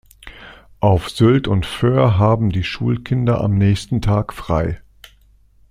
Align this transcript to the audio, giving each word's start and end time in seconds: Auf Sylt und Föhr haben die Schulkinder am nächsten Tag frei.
Auf 0.79 1.11
Sylt 1.11 1.47
und 1.47 1.67
Föhr 1.67 2.17
haben 2.17 2.49
die 2.49 2.63
Schulkinder 2.63 3.39
am 3.39 3.53
nächsten 3.59 4.01
Tag 4.01 4.33
frei. 4.33 4.81